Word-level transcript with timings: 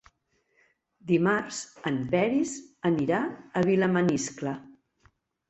Dimarts 1.11 1.59
en 1.89 1.99
Peris 2.15 2.55
anirà 2.91 3.21
a 3.61 3.65
Vilamaniscle. 3.71 4.57